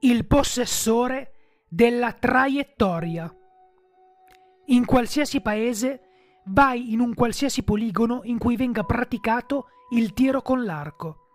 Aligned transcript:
il 0.00 0.26
possessore 0.26 1.32
della 1.68 2.12
traiettoria. 2.12 3.34
In 4.66 4.84
qualsiasi 4.84 5.40
paese 5.40 6.02
vai 6.46 6.92
in 6.92 7.00
un 7.00 7.14
qualsiasi 7.14 7.62
poligono 7.62 8.20
in 8.24 8.38
cui 8.38 8.56
venga 8.56 8.84
praticato 8.84 9.68
il 9.90 10.12
tiro 10.12 10.42
con 10.42 10.64
l'arco. 10.64 11.26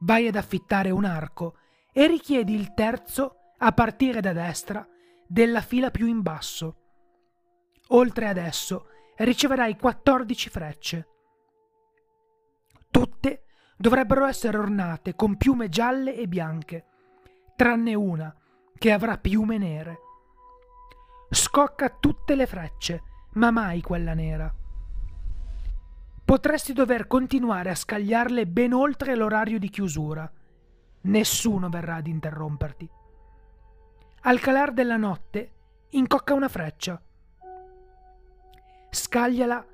Vai 0.00 0.26
ad 0.26 0.36
affittare 0.36 0.90
un 0.90 1.04
arco 1.04 1.56
e 1.92 2.06
richiedi 2.06 2.54
il 2.54 2.74
terzo 2.74 3.36
a 3.58 3.72
partire 3.72 4.20
da 4.20 4.32
destra 4.32 4.86
della 5.26 5.60
fila 5.60 5.90
più 5.90 6.06
in 6.06 6.20
basso. 6.20 6.76
Oltre 7.88 8.28
ad 8.28 8.36
esso 8.36 8.86
riceverai 9.16 9.76
14 9.76 10.48
frecce. 10.50 11.08
Tutte 12.90 13.44
dovrebbero 13.76 14.26
essere 14.26 14.58
ornate 14.58 15.14
con 15.14 15.36
piume 15.36 15.68
gialle 15.68 16.14
e 16.16 16.26
bianche, 16.26 16.86
tranne 17.62 17.94
una 17.94 18.34
che 18.76 18.90
avrà 18.90 19.18
piume 19.18 19.56
nere. 19.56 20.00
Scocca 21.30 21.90
tutte 21.90 22.34
le 22.34 22.46
frecce, 22.46 23.02
ma 23.34 23.52
mai 23.52 23.80
quella 23.82 24.14
nera. 24.14 24.52
Potresti 26.24 26.72
dover 26.72 27.06
continuare 27.06 27.70
a 27.70 27.76
scagliarle 27.76 28.48
ben 28.48 28.72
oltre 28.72 29.14
l'orario 29.14 29.60
di 29.60 29.70
chiusura. 29.70 30.28
Nessuno 31.02 31.68
verrà 31.68 31.94
ad 31.94 32.08
interromperti. 32.08 32.90
Al 34.22 34.40
calar 34.40 34.72
della 34.72 34.96
notte 34.96 35.52
incocca 35.90 36.34
una 36.34 36.48
freccia. 36.48 37.00
Scagliala 38.90 39.64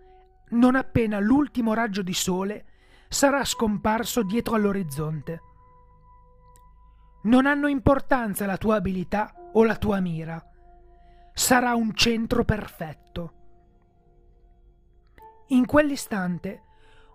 non 0.50 0.74
appena 0.74 1.18
l'ultimo 1.20 1.72
raggio 1.72 2.02
di 2.02 2.12
sole 2.12 2.66
sarà 3.08 3.42
scomparso 3.46 4.22
dietro 4.24 4.56
all'orizzonte. 4.56 5.40
Non 7.28 7.44
hanno 7.44 7.68
importanza 7.68 8.46
la 8.46 8.56
tua 8.56 8.76
abilità 8.76 9.34
o 9.52 9.62
la 9.62 9.76
tua 9.76 10.00
mira. 10.00 10.42
Sarà 11.34 11.74
un 11.74 11.94
centro 11.94 12.42
perfetto. 12.42 13.32
In 15.48 15.66
quell'istante 15.66 16.62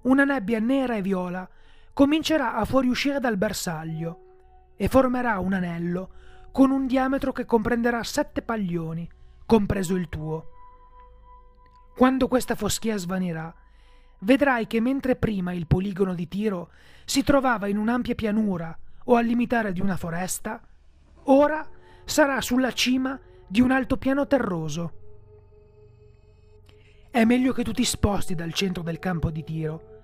una 0.04 0.24
nebbia 0.24 0.60
nera 0.60 0.96
e 0.96 1.02
viola 1.02 1.50
comincerà 1.94 2.54
a 2.54 2.64
fuoriuscire 2.64 3.20
dal 3.20 3.38
bersaglio 3.38 4.74
e 4.76 4.88
formerà 4.88 5.40
un 5.40 5.54
anello 5.54 6.10
con 6.52 6.70
un 6.70 6.86
diametro 6.86 7.32
che 7.32 7.46
comprenderà 7.46 8.04
sette 8.04 8.44
paglioni, 8.44 9.10
compreso 9.48 9.96
il 9.96 10.10
tuo. 10.10 10.50
Quando 11.96 12.28
questa 12.28 12.54
foschia 12.54 12.98
svanirà, 12.98 13.52
vedrai 14.20 14.68
che 14.68 14.80
mentre 14.80 15.16
prima 15.16 15.54
il 15.54 15.66
poligono 15.66 16.14
di 16.14 16.28
tiro 16.28 16.70
si 17.04 17.24
trovava 17.24 17.68
in 17.68 17.78
un'ampia 17.78 18.14
pianura 18.14 18.78
o 19.06 19.16
al 19.16 19.26
limitare 19.26 19.72
di 19.72 19.82
una 19.82 19.98
foresta, 19.98 20.62
ora 21.24 21.68
sarà 22.06 22.42
sulla 22.42 22.72
cima 22.72 23.20
di 23.48 23.62
un 23.62 23.72
altopiano 23.72 24.28
terroso. 24.28 24.92
È 27.10 27.24
meglio 27.26 27.54
che 27.54 27.64
tu 27.64 27.72
ti 27.72 27.86
sposti 27.86 28.34
dal 28.34 28.54
centro 28.54 28.82
del 28.82 29.00
campo 29.00 29.30
di 29.30 29.44
tiro, 29.44 30.02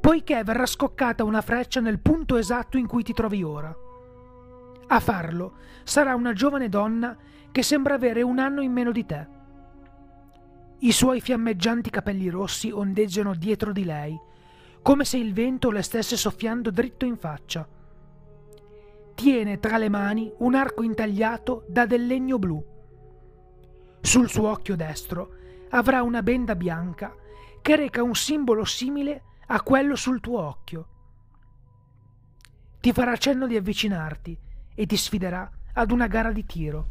poiché 0.00 0.42
verrà 0.42 0.66
scoccata 0.66 1.22
una 1.22 1.42
freccia 1.42 1.80
nel 1.80 2.00
punto 2.00 2.36
esatto 2.36 2.76
in 2.76 2.86
cui 2.86 3.02
ti 3.02 3.12
trovi 3.12 3.42
ora. 3.42 3.74
A 4.88 4.98
farlo 4.98 5.54
sarà 5.84 6.14
una 6.14 6.32
giovane 6.32 6.68
donna 6.68 7.16
che 7.52 7.62
sembra 7.62 7.94
avere 7.94 8.22
un 8.22 8.38
anno 8.38 8.62
in 8.62 8.72
meno 8.72 8.90
di 8.90 9.06
te. 9.06 9.26
I 10.80 10.92
suoi 10.92 11.20
fiammeggianti 11.20 11.90
capelli 11.90 12.28
rossi 12.28 12.70
ondeggiano 12.70 13.34
dietro 13.34 13.70
di 13.70 13.84
lei, 13.84 14.18
come 14.82 15.04
se 15.04 15.18
il 15.18 15.32
vento 15.32 15.70
le 15.70 15.82
stesse 15.82 16.16
soffiando 16.16 16.70
dritto 16.70 17.04
in 17.04 17.16
faccia. 17.16 17.68
Tiene 19.20 19.60
tra 19.60 19.76
le 19.76 19.90
mani 19.90 20.32
un 20.38 20.54
arco 20.54 20.82
intagliato 20.82 21.66
da 21.68 21.84
del 21.84 22.06
legno 22.06 22.38
blu. 22.38 22.64
Sul 24.00 24.30
suo 24.30 24.48
occhio 24.48 24.76
destro 24.76 25.34
avrà 25.68 26.02
una 26.02 26.22
benda 26.22 26.56
bianca 26.56 27.14
che 27.60 27.76
reca 27.76 28.02
un 28.02 28.14
simbolo 28.14 28.64
simile 28.64 29.22
a 29.48 29.60
quello 29.60 29.94
sul 29.94 30.20
tuo 30.20 30.40
occhio. 30.40 30.86
Ti 32.80 32.92
farà 32.94 33.14
cenno 33.18 33.46
di 33.46 33.56
avvicinarti 33.56 34.38
e 34.74 34.86
ti 34.86 34.96
sfiderà 34.96 35.50
ad 35.74 35.90
una 35.90 36.06
gara 36.06 36.32
di 36.32 36.46
tiro. 36.46 36.86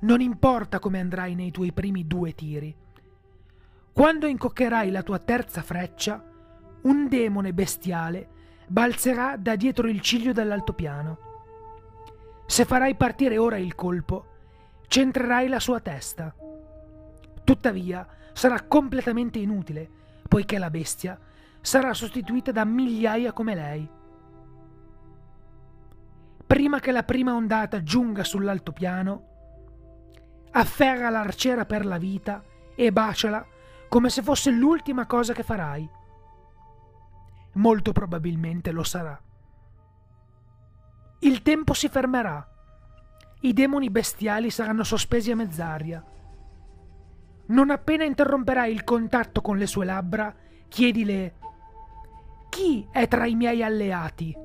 Non 0.00 0.20
importa 0.20 0.78
come 0.78 1.00
andrai 1.00 1.34
nei 1.34 1.52
tuoi 1.52 1.72
primi 1.72 2.06
due 2.06 2.34
tiri. 2.34 2.76
Quando 3.94 4.26
incoccherai 4.26 4.90
la 4.90 5.02
tua 5.02 5.20
terza 5.20 5.62
freccia, 5.62 6.22
un 6.82 7.08
demone 7.08 7.54
bestiale 7.54 8.28
balzerà 8.70 9.36
da 9.36 9.56
dietro 9.56 9.88
il 9.88 10.00
ciglio 10.00 10.32
dell'altopiano. 10.32 11.18
Se 12.46 12.64
farai 12.64 12.94
partire 12.94 13.36
ora 13.36 13.56
il 13.56 13.74
colpo, 13.74 14.26
centrerai 14.86 15.48
la 15.48 15.58
sua 15.58 15.80
testa. 15.80 16.32
Tuttavia, 17.42 18.06
sarà 18.32 18.62
completamente 18.62 19.40
inutile, 19.40 19.90
poiché 20.28 20.56
la 20.58 20.70
bestia 20.70 21.18
sarà 21.60 21.92
sostituita 21.92 22.52
da 22.52 22.64
migliaia 22.64 23.32
come 23.32 23.54
lei. 23.56 23.90
Prima 26.46 26.78
che 26.78 26.92
la 26.92 27.02
prima 27.02 27.34
ondata 27.34 27.82
giunga 27.82 28.22
sull'altopiano, 28.22 29.26
afferra 30.52 31.10
l'arciera 31.10 31.64
per 31.64 31.84
la 31.84 31.98
vita 31.98 32.40
e 32.76 32.92
baciala 32.92 33.44
come 33.88 34.10
se 34.10 34.22
fosse 34.22 34.52
l'ultima 34.52 35.06
cosa 35.06 35.32
che 35.32 35.42
farai. 35.42 35.98
Molto 37.52 37.92
probabilmente 37.92 38.70
lo 38.70 38.82
sarà. 38.82 39.20
Il 41.20 41.42
tempo 41.42 41.74
si 41.74 41.88
fermerà. 41.88 42.46
I 43.40 43.52
demoni 43.52 43.90
bestiali 43.90 44.50
saranno 44.50 44.84
sospesi 44.84 45.30
a 45.30 45.36
mezz'aria. 45.36 46.04
Non 47.46 47.70
appena 47.70 48.04
interromperai 48.04 48.72
il 48.72 48.84
contatto 48.84 49.40
con 49.40 49.58
le 49.58 49.66
sue 49.66 49.84
labbra, 49.84 50.34
chiedile 50.68 51.34
chi 52.50 52.86
è 52.90 53.06
tra 53.06 53.26
i 53.26 53.34
miei 53.34 53.62
alleati? 53.62 54.36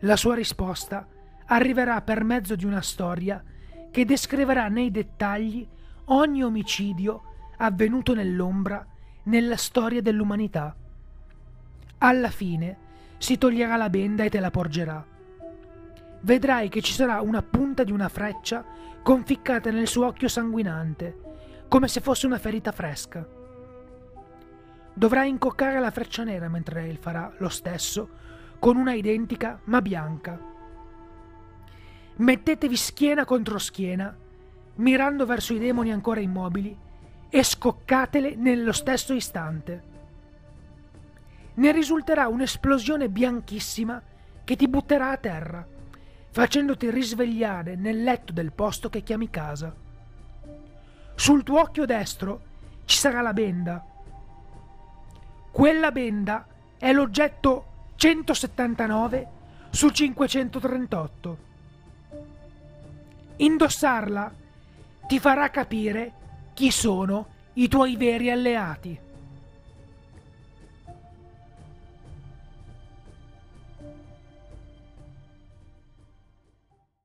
La 0.00 0.16
sua 0.16 0.34
risposta 0.34 1.08
arriverà 1.46 2.02
per 2.02 2.24
mezzo 2.24 2.54
di 2.56 2.66
una 2.66 2.82
storia 2.82 3.42
che 3.90 4.04
descriverà 4.04 4.68
nei 4.68 4.90
dettagli 4.90 5.66
ogni 6.06 6.44
omicidio 6.44 7.22
avvenuto 7.56 8.14
nell'ombra 8.14 8.86
nella 9.24 9.56
storia 9.56 10.02
dell'umanità. 10.02 10.76
Alla 11.98 12.30
fine 12.30 12.78
si 13.18 13.38
toglierà 13.38 13.76
la 13.76 13.90
benda 13.90 14.24
e 14.24 14.30
te 14.30 14.40
la 14.40 14.50
porgerà. 14.50 15.04
Vedrai 16.20 16.68
che 16.68 16.80
ci 16.80 16.92
sarà 16.92 17.20
una 17.20 17.42
punta 17.42 17.84
di 17.84 17.92
una 17.92 18.08
freccia 18.08 18.64
conficcata 19.02 19.70
nel 19.70 19.86
suo 19.86 20.06
occhio 20.06 20.28
sanguinante, 20.28 21.20
come 21.68 21.88
se 21.88 22.00
fosse 22.00 22.26
una 22.26 22.38
ferita 22.38 22.72
fresca. 22.72 23.26
Dovrai 24.92 25.28
incoccare 25.28 25.80
la 25.80 25.90
freccia 25.90 26.24
nera 26.24 26.48
mentre 26.48 26.82
lei 26.82 26.96
farà 26.96 27.32
lo 27.38 27.48
stesso 27.48 28.08
con 28.58 28.76
una 28.76 28.94
identica 28.94 29.60
ma 29.64 29.82
bianca 29.82 30.52
Mettetevi 32.16 32.76
schiena 32.76 33.24
contro 33.24 33.58
schiena, 33.58 34.16
mirando 34.76 35.26
verso 35.26 35.52
i 35.52 35.58
demoni 35.58 35.90
ancora 35.90 36.20
immobili, 36.20 36.76
e 37.28 37.42
scoccatele 37.42 38.36
nello 38.36 38.70
stesso 38.70 39.14
istante. 39.14 39.82
Ne 41.54 41.72
risulterà 41.72 42.28
un'esplosione 42.28 43.08
bianchissima 43.08 44.02
che 44.42 44.56
ti 44.56 44.68
butterà 44.68 45.10
a 45.10 45.16
terra, 45.16 45.66
facendoti 46.30 46.90
risvegliare 46.90 47.76
nel 47.76 48.02
letto 48.02 48.32
del 48.32 48.52
posto 48.52 48.90
che 48.90 49.02
chiami 49.02 49.30
casa. 49.30 49.72
Sul 51.14 51.44
tuo 51.44 51.60
occhio 51.60 51.86
destro 51.86 52.40
ci 52.84 52.98
sarà 52.98 53.20
la 53.20 53.32
benda. 53.32 53.84
Quella 55.50 55.92
benda 55.92 56.46
è 56.76 56.92
l'oggetto 56.92 57.92
179 57.94 59.28
su 59.70 59.88
538. 59.88 61.38
Indossarla 63.36 64.32
ti 65.06 65.18
farà 65.20 65.50
capire 65.50 66.12
chi 66.54 66.70
sono 66.70 67.26
i 67.54 67.68
tuoi 67.68 67.96
veri 67.96 68.30
alleati. 68.30 68.98